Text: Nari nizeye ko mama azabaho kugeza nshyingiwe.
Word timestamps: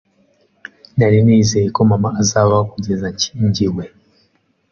Nari 0.97 1.19
nizeye 1.25 1.67
ko 1.75 1.81
mama 1.91 2.09
azabaho 2.21 2.63
kugeza 2.73 3.05
nshyingiwe. 3.13 3.83